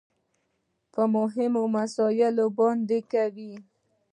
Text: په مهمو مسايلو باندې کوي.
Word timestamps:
په 0.93 1.01
مهمو 1.15 1.63
مسايلو 1.75 2.45
باندې 2.59 2.99
کوي. 3.11 3.53